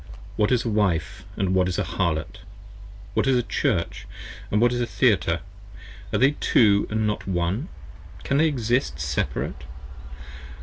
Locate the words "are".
6.11-6.17